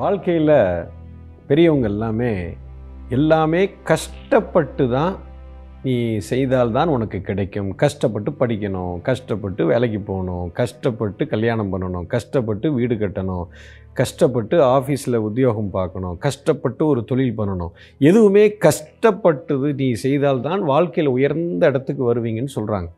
வாழ்க்கையில் 0.00 0.56
பெரியவங்க 1.48 1.86
எல்லாமே 1.88 2.32
எல்லாமே 3.08 3.60
கஷ்டப்பட்டு 3.90 4.84
தான் 4.90 5.14
நீ 5.82 5.94
செய்தால்தான் 6.28 6.92
உனக்கு 6.94 7.18
கிடைக்கும். 7.20 7.68
கஷ்டப்பட்டு 7.82 8.30
படிக்கணும் 8.40 8.94
கஷ்டப்பட்டு 9.08 9.62
வேலைக்கு 9.66 10.00
போகணும் 10.00 10.46
கஷ்டப்பட்டு 10.52 11.26
கல்யாணம் 11.26 11.70
பண்ணணும் 11.72 12.06
கஷ்டப்பட்டு 12.06 12.72
வீடு 12.72 12.94
கட்டணும் 12.94 13.46
கஷ்டப்பட்டு 13.92 14.58
ஆஃபீஸில் 14.76 15.18
உத்தியோகம் 15.28 15.70
பார்க்கணும் 15.70 16.18
கஷ்டப்பட்டு 16.18 16.82
ஒரு 16.86 17.04
தொழில் 17.04 17.38
பண்ணணும். 17.38 17.72
எதுவுமே 17.98 18.44
கஷ்டப்பட்டது 18.66 19.70
நீ 19.74 19.88
செய்தால்தான் 20.04 20.62
வாழ்க்கையில் 20.72 21.12
உயர்ந்த 21.12 21.66
இடத்துக்கு 21.66 22.04
வருவீங்கன்னு 22.10 22.56
சொல்கிறாங்க 22.58 22.90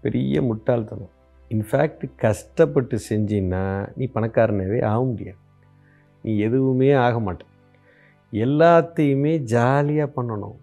பெரிய 0.00 0.42
முட்டாள்தனம். 0.42 1.12
இன்ஃபேக்ட் 1.50 2.06
கஷ்டப்பட்டு 2.16 2.98
செஞ்சின்னா 3.08 3.64
நீ 3.96 4.06
பணக்காரனவே 4.14 4.80
ஆக 4.92 5.00
முடியாது. 5.04 5.40
நீ 6.26 6.32
எதுவுமே 6.46 6.88
ஆக 7.06 7.16
மாட்டேன் 7.26 7.52
எல்லாத்தையுமே 8.44 9.32
ஜாலியாக 9.54 10.14
பண்ணணும். 10.16 10.56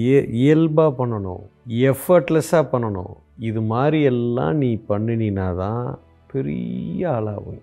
இய 0.00 0.12
இயல்பாக 0.42 0.90
பண்ணணும். 0.98 1.42
எஃபர்ட்லெஸ்ஸாக 1.90 2.70
பண்ணணும். 2.72 3.14
இது 3.48 3.60
மாதிரி 3.72 3.98
எல்லாம் 4.12 4.56
நீ 4.62 4.70
பண்ணினா 4.90 5.46
தான் 5.62 5.86
பெரிய 6.32 7.10
ஆளாகும். 7.16 7.62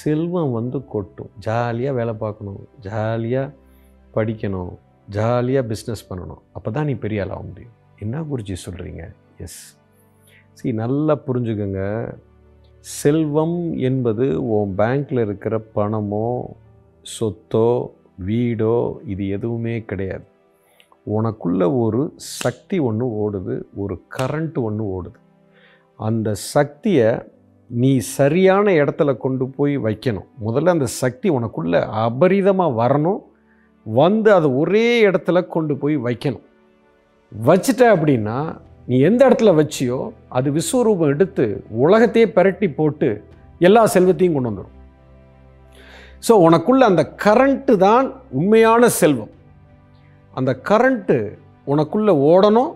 செல்வம் 0.00 0.54
வந்து 0.58 0.78
கொட்டும். 0.92 1.32
ஜாலியாக 1.46 1.96
வேலை 1.98 2.14
பார்க்கணும். 2.24 2.62
ஜாலியாக 2.86 3.54
படிக்கணும். 4.16 4.72
ஜாலியாக 5.16 5.68
பிஸ்னஸ் 5.70 6.08
பண்ணணும். 6.10 6.42
அப்போ 6.56 6.68
தான் 6.76 6.88
நீ 6.90 6.94
பெரிய 7.04 7.24
ஆளாக 7.24 7.42
முடியும். 7.48 7.74
என்ன 8.04 8.22
குறிச்சி 8.30 8.56
சொல்கிறீங்க 8.66 9.02
எஸ் 9.44 9.60
சரி 10.58 10.72
நல்லா 10.82 11.14
புரிஞ்சுக்கோங்க. 11.26 11.82
செல்வம் 12.84 13.58
என்பது 13.88 14.24
உன் 14.54 14.72
பேங்க்கில் 14.78 15.20
இருக்கிற 15.20 15.54
பணமோ 15.74 16.28
சொத்தோ 17.04 17.68
வீடோ 18.26 18.76
இது 19.06 19.28
எதுவுமே 19.28 19.82
கிடையாது. 19.82 20.24
உனக்குள்ள 21.16 21.62
ஒரு 21.80 22.12
சக்தி 22.16 22.78
ஒன்று 22.78 23.06
ஓடுது 23.22 23.54
ஒரு 23.74 23.94
கரண்ட் 24.18 24.58
ஒன்று 24.62 24.84
ஓடுது. 24.96 25.18
அந்த 26.00 26.34
சக்தியை 26.34 27.10
நீ 27.66 27.98
சரியான 27.98 28.72
இடத்துல 28.72 29.16
கொண்டு 29.16 29.48
போய் 29.48 29.78
வைக்கணும். 29.78 30.28
முதல்ல 30.46 30.68
அந்த 30.68 30.86
சக்தி 30.86 31.30
உனக்குள்ள 31.30 31.74
அபரிதமாக 32.04 32.78
வரணும். 32.82 33.22
வந்து 33.86 34.32
அதை 34.32 34.50
ஒரே 34.50 35.06
இடத்துல 35.06 35.46
கொண்டு 35.46 35.76
போய் 35.76 35.96
வைக்கணும். 35.98 36.44
வச்சிட்ட 37.32 37.84
அப்படின்னா 37.94 38.38
நீ 38.86 38.98
எந்த 39.00 39.28
இடத்துல 39.28 39.50
வச்சியோ 39.60 40.10
அது 40.36 40.48
விஸ்வரூபம் 40.56 41.12
எடுத்து 41.14 41.44
உலகத்தையே 41.84 42.26
பிரட்டி 42.36 42.68
போட்டு 42.78 43.08
எல்லா 43.66 43.82
செல்வத்தையும் 43.94 44.36
கொண்டு 44.36 44.50
வந்துடும் 44.50 44.72
ஸோ 46.26 46.32
உனக்குள்ள 46.46 46.82
அந்த 46.90 47.02
கரண்ட்டு 47.24 47.72
தான் 47.86 48.06
உண்மையான 48.38 48.88
செல்வம். 49.00 49.32
அந்த 50.38 50.52
கரண்ட்டு 50.68 51.16
உனக்குள்ளே 51.72 52.12
ஓடணும் 52.30 52.72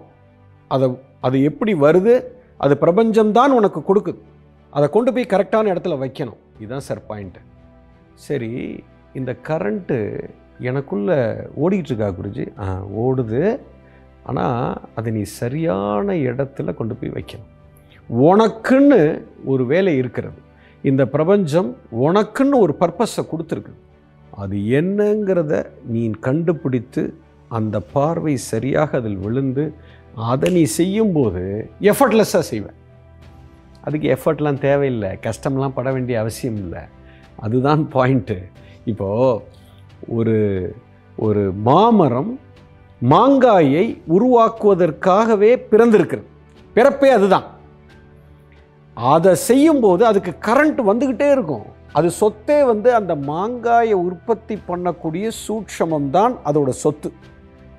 அதை 0.74 0.88
அது 1.26 1.36
எப்படி 1.50 1.72
வருது 1.84 2.14
அது 2.64 2.74
பிரபஞ்சம்தான் 2.82 3.54
உனக்கு 3.58 3.80
கொடுக்குது. 3.88 4.20
அதை 4.72 4.86
கொண்டு 4.96 5.10
போய் 5.14 5.32
கரெக்டான 5.32 5.70
இடத்துல 5.72 5.96
வைக்கணும். 6.02 6.38
இதுதான் 6.60 6.86
சார் 6.88 7.00
பாயிண்ட்டு 7.10 7.40
சரி 8.26 8.52
இந்த 9.18 9.32
கரண்ட்டு 9.48 9.98
எனக்குள்ளே 10.68 11.18
ஓடிக்கிட்டு 11.62 11.92
இருக்கா 11.92 12.08
குருஜி? 12.18 12.44
ஆ 12.62 12.66
ஓடுது. 13.04 13.42
ஆனால் 14.28 14.80
அதை 14.98 15.08
நீ 15.16 15.22
சரியான 15.40 16.14
இடத்துல 16.28 16.74
கொண்டு 16.78 16.94
போய் 16.98 17.16
வைக்கணும். 17.16 17.50
உனக்குன்னு 18.28 19.00
ஒரு 19.52 19.62
வேலை 19.72 19.92
இருக்கிறது. 20.00 20.40
இந்த 20.90 21.02
பிரபஞ்சம் 21.14 21.70
உனக்குன்னு 22.06 22.56
ஒரு 22.64 22.74
பர்பஸை 22.82 23.22
கொடுத்துருக்கு. 23.30 23.74
அது 24.42 24.56
என்னங்கிறத 24.80 25.54
நீ 25.94 26.02
கண்டுபிடித்து 26.26 27.02
அந்த 27.58 27.76
பார்வை 27.94 28.34
சரியாக 28.52 28.98
அதில் 29.00 29.22
விழுந்து 29.24 29.64
அதை 30.32 30.48
நீ 30.56 30.62
செய்யும்போது 30.78 31.44
எஃபர்ட்லெஸ்ஸாக 31.90 32.44
செய்வேன் 32.50 32.78
அதுக்கு 33.86 34.06
எஃபர்ட்லாம் 34.14 34.62
தேவையில்லை. 34.68 35.10
கஷ்டம்லாம் 35.26 35.76
பட 35.76 35.88
வேண்டிய 35.96 36.16
அவசியம் 36.22 36.58
இல்லை. 36.62 36.82
அதுதான் 37.44 37.82
பாயிண்ட்டு 37.94 38.38
இப்போது 38.92 39.42
ஒரு 40.18 40.36
ஒரு 41.18 41.42
மாமரம் 41.68 42.32
மாங்காயை 43.02 44.02
உருவாக்குவதற்காகவே 44.08 45.56
பிறந்திருக்கிறது. 45.70 46.26
பிறப்பே 46.74 47.10
அதுதான். 47.10 47.46
அதை 48.94 49.34
செய்யும்போது 49.34 50.06
அதுக்கு 50.06 50.34
கரண்ட் 50.46 50.80
வந்துக்கிட்டே 50.86 51.30
இருக்கும். 51.30 51.62
அது 51.92 52.10
சொத்தே 52.20 52.64
வந்து 52.66 52.94
அந்த 52.94 53.14
மாங்காயை 53.14 53.92
உற்பத்தி 53.92 54.58
பண்ணக்கூடிய 54.68 55.30
சூட்சமம் 55.48 56.10
தான் 56.10 56.38
அதோட 56.44 56.68
சொத்து. 56.68 57.12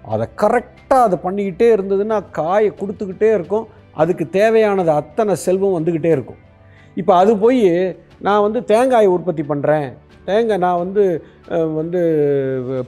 அதை 0.03 0.27
கரெக்டாக 0.37 1.07
அதை 1.07 1.17
பண்ணிக்கிட்டே 1.23 1.67
இருந்ததுன்னா 1.75 2.23
காயை 2.31 2.71
கொடுத்துக்கிட்டே 2.71 3.33
இருக்கும். 3.33 3.67
அதுக்கு 3.93 4.29
தேவையானது 4.29 4.91
அத்தனை 4.91 5.35
செல்வம் 5.35 5.85
வந்துக்கிட்டே 5.85 6.11
இருக்கும். 6.11 6.37
இப்போ 6.95 7.15
அது 7.15 7.37
போய் 7.37 7.97
நான் 8.19 8.41
வந்து 8.41 8.63
தேங்காயை 8.63 9.07
உற்பத்தி 9.07 9.41
பண்ணுறேன் 9.41 9.93
ஏங்க 10.35 10.55
நான் 10.63 10.81
வந்து 10.83 11.03
வந்து 11.79 11.99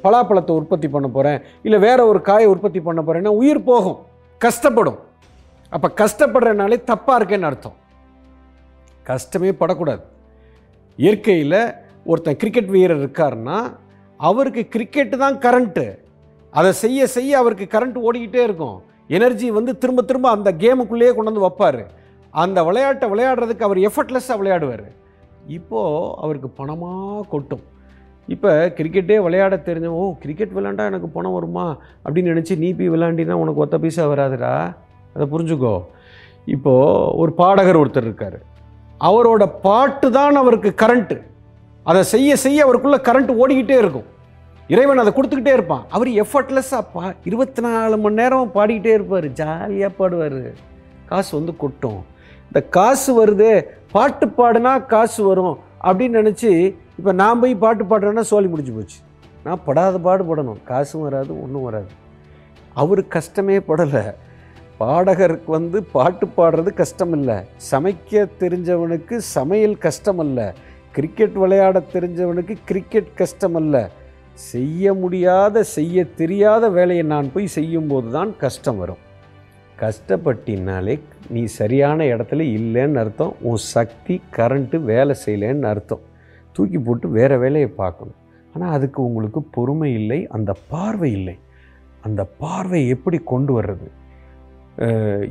பலாப்பழத்தை 0.04 0.54
உற்பத்தி 0.60 0.88
பண்ண 0.96 1.08
போகிறேன் 1.16 1.40
இல்லை 1.66 1.80
வேறு 1.88 2.08
ஒரு 2.12 2.20
காயை 2.30 2.48
உற்பத்தி 2.54 2.80
பண்ண 2.88 3.00
போகிறேன்னா 3.02 3.34
உயிர் 3.42 3.68
போகும். 3.70 4.00
கஷ்டப்படும். 4.42 5.00
அப்போ 5.76 5.88
கஷ்டப்படுறனாலே 6.02 6.78
தப்பாக 6.92 7.18
இருக்கேன்னு 7.20 7.50
அர்த்தம். 7.50 7.78
கஷ்டமே 9.10 9.52
படக்கூடாது. 9.62 10.04
இயற்கையில் 11.04 11.62
ஒருத்தன் 12.12 12.40
கிரிக்கெட் 12.42 12.72
வீரர் 12.76 13.02
இருக்காருன்னா 13.02 13.58
அவருக்கு 14.20 14.64
கிரிக்கெட்டு 14.74 15.16
தான் 15.24 15.38
கரண்ட்டு 15.46 15.86
அதை 16.60 16.72
செய்ய 16.84 17.08
செய்ய 17.16 17.38
அவருக்கு 17.42 17.66
கரண்ட் 17.74 17.98
ஓடிக்கிட்டே 18.08 18.42
இருக்கும். 18.48 18.78
எனர்ஜி 19.18 19.48
வந்து 19.58 19.72
திரும்ப 19.82 20.02
திரும்ப 20.10 20.28
அந்த 20.36 20.50
கேமுக்குள்ளேயே 20.64 21.12
கொண்டு 21.14 21.32
வந்து 21.32 21.46
வைப்பார். 21.46 21.82
அந்த 22.44 22.60
விளையாட்டை 22.68 23.08
விளையாடுறதுக்கு 23.14 23.68
அவர் 23.68 23.80
எஃபர்ட்லெஸ்ஸாக 23.88 24.40
விளையாடுவார். 24.42 24.86
இப்போது 25.48 26.16
அவருக்கு 26.18 26.52
பணமாக 26.58 27.28
கொட்டும். 27.30 27.60
இப்போ 28.28 28.74
கிரிக்கெட்டே 28.76 29.22
விளையாட 29.22 29.56
தெரிஞ்ச 29.56 29.86
ஓ 29.86 30.14
கிரிக்கெட் 30.20 30.50
விளையாண்டா 30.50 30.86
எனக்கு 30.86 31.08
பணம் 31.08 31.32
வருமா? 31.32 31.78
அப்படின்னு 32.06 32.16
நினச்சி 32.16 32.58
நீ 32.58 32.74
போய் 32.74 32.90
விளையாண்டினா 32.90 33.32
உனக்கு 33.32 33.60
ஒத்த 33.60 33.78
பைசா 33.78 34.08
வராதுடா. 34.08 34.76
அதை 35.16 35.28
புரிஞ்சுக்கோ. 35.32 35.84
இப்போது 36.46 37.18
ஒரு 37.18 37.34
பாடகர் 37.34 37.80
ஒருத்தர் 37.80 38.08
இருக்கார். 38.10 38.40
அவரோட 39.00 39.52
பாட்டு 39.62 40.12
தான் 40.12 40.36
அவருக்கு 40.36 40.74
கரண்ட்டு. 40.78 41.22
அதை 41.84 42.04
செய்ய 42.04 42.36
செய்ய 42.36 42.64
அவருக்குள்ளே 42.64 42.98
கரண்ட் 42.98 43.40
ஓடிக்கிட்டே 43.44 43.78
இருக்கும். 43.78 44.10
இறைவன் 44.68 44.98
அதை 44.98 45.14
கொடுத்துக்கிட்டே 45.14 45.54
இருப்பான். 45.54 45.86
அவர் 45.90 46.08
எஃபர்ட்லெஸ்ஸாக 46.08 46.88
பா 46.94 47.14
இருபத்தி 47.24 47.62
நாலு 47.62 47.98
மணி 47.98 48.16
நேரம் 48.16 48.52
பாடிக்கிட்டே 48.56 48.94
இருப்பார். 48.94 49.28
ஜாலியாக 49.28 49.94
பாடுவார். 50.00 50.54
காசு 51.06 51.38
வந்து 51.38 51.56
கொட்டும். 51.56 52.06
இந்த 52.52 52.62
காசு 52.76 53.12
வருதே 53.18 53.52
பாட்டு 53.92 54.26
பாடுனா 54.38 54.72
காசு 54.94 55.20
வரும் 55.28 55.54
அப்படின்னு 55.88 56.22
நினச்சி 56.22 56.50
இப்போ 57.00 57.12
நான் 57.20 57.40
போய் 57.42 57.54
பாட்டு 57.62 57.84
பாடுறேன்னா 57.92 58.24
சோழி 58.30 58.48
முடிஞ்சு 58.54 58.74
போச்சு. 58.78 58.98
நான் 59.46 59.62
படாத 59.68 59.96
பாடு 60.08 60.24
படணும். 60.30 60.58
காசும் 60.70 61.04
வராது 61.06 61.32
ஒன்றும் 61.44 61.66
வராது. 61.68 61.90
அவர் 62.82 63.02
கஷ்டமே 63.16 63.56
படலை. 63.70 64.04
பாடகருக்கு 64.82 65.50
வந்து 65.56 65.80
பாட்டு 65.96 66.28
பாடுறது 66.38 66.72
கஷ்டம் 66.82 67.14
இல்லை 67.18 67.38
சமைக்க 67.70 68.26
தெரிஞ்சவனுக்கு 68.42 69.18
சமையல் 69.36 69.78
கஷ்டம் 69.86 70.22
அல்ல 70.24 70.40
கிரிக்கெட் 70.96 71.38
விளையாட 71.44 71.84
தெரிஞ்சவனுக்கு 71.94 72.58
கிரிக்கெட் 72.72 73.12
கஷ்டம் 73.22 73.58
அல்ல 73.62 73.84
செய்ய 74.50 74.94
முடியாத 75.04 75.64
செய்ய 75.78 76.06
தெரியாத 76.22 76.70
வேலையை 76.80 77.06
நான் 77.14 77.32
போய் 77.36 77.48
செய்யும்போது 77.58 78.12
தான் 78.18 78.34
கஷ்டம் 78.44 78.82
வரும். 78.84 79.02
கஷ்டப்பட்டினாலே 79.82 81.00
நீ 81.30 81.44
சரியான 81.44 82.04
இடத்துல 82.04 82.44
இல்லைன்னு 82.58 82.94
அர்த்தம் 82.94 83.36
உன் 83.42 83.56
சக்தி 83.56 84.22
கரண்ட்டு 84.36 84.84
வேலை 84.84 85.16
செய்யலைன்னு 85.26 85.62
அர்த்தம். 85.62 86.00
தூக்கி 86.54 86.80
போட்டு 86.80 87.10
வேறு 87.10 87.40
வேலையை 87.40 87.70
பார்க்கணும். 87.70 88.14
ஆனால் 88.54 88.72
அதுக்கு 88.72 89.04
உங்களுக்கு 89.04 89.44
பொறுமை 89.44 89.94
இல்லை 89.94 90.28
அந்த 90.28 90.56
பார்வை 90.70 91.12
இல்லை. 91.12 91.38
அந்த 92.02 92.24
பார்வை 92.24 92.88
எப்படி 92.88 93.18
கொண்டு 93.18 93.62
வர்றது? 93.62 93.90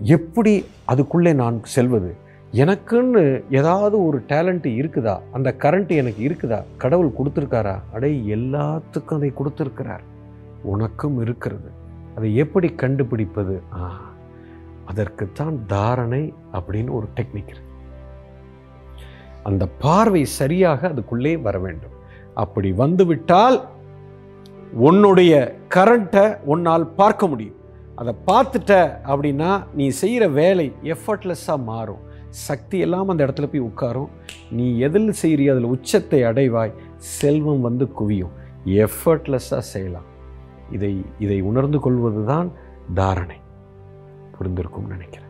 எப்படி 0.02 0.64
அதுக்குள்ளே 0.84 1.32
நான் 1.32 1.64
செல்வது? 1.64 2.14
எனக்குன்னு 2.52 3.42
ஏதாவது 3.50 4.06
ஒரு 4.06 4.22
டேலண்ட்டு 4.28 4.68
இருக்குதா? 4.80 5.20
அந்த 5.32 5.54
கரண்ட் 5.58 5.88
எனக்கு 5.88 6.28
இருக்குதா? 6.28 6.62
கடவுள் 6.76 7.12
கொடுத்துருக்காரா? 7.18 7.80
அடே 7.92 8.12
எல்லாத்துக்கும் 8.12 9.14
அதை 9.14 9.32
கொடுத்துருக்கிறார். 9.38 10.04
உனக்கும் 10.62 11.20
இருக்கிறது. 11.20 11.70
அதை 12.16 12.36
எப்படி 12.36 12.68
கண்டுபிடிப்பது? 12.68 13.60
ஆ. 13.74 14.08
அதற்குத்தான் 14.86 15.66
தாரணை 15.66 16.34
அப்படின்னு 16.52 16.90
ஒரு 16.90 17.06
டெக்னிக் 17.16 17.52
இருக்கு. 17.52 17.68
அந்த 19.42 19.66
பார்வை 19.66 20.24
சரியாக 20.24 20.88
அதுக்குள்ளே 20.88 21.36
வர 21.36 21.58
வேண்டும். 21.58 21.96
அப்படி 22.34 22.72
வந்துவிட்டால் 22.72 23.68
உன்னுடைய 24.72 25.58
கரண்ட்டை 25.74 26.38
உன்னால் 26.44 26.86
பார்க்க 26.86 27.26
முடியும். 27.26 27.58
அதை 27.94 28.14
பார்த்துட்ட 28.26 29.00
அப்படின்னா 29.04 29.64
நீ 29.74 29.88
செய்கிற 29.88 30.28
வேலை 30.28 30.72
எஃபர்ட்லெஸ்ஸாக 30.82 31.64
மாறும். 31.64 32.08
சக்தி 32.28 32.78
எல்லாம் 32.78 33.08
அந்த 33.08 33.26
இடத்துல 33.26 33.46
போய் 33.46 33.60
உட்காரும். 33.60 34.08
நீ 34.50 34.78
எதில் 34.78 35.14
செய்கிறியோ 35.22 35.50
அதில் 35.50 35.64
உச்சத்தை 35.64 36.22
அடைவாய். 36.22 36.72
செல்வம் 36.96 37.60
வந்து 37.60 37.84
குவியும். 38.00 38.32
எஃபர்ட்லெஸ்ஸாக 38.64 39.58
செய்யலாம். 39.58 40.08
இதை 40.70 41.04
இதை 41.18 41.40
உணர்ந்து 41.40 41.80
கொள்வது 41.80 42.26
தான் 42.26 42.52
தாரணை. 42.94 43.38
புரிந்திருக்கும்னு 44.40 44.94
நினைக்கிறேன். 44.96 45.29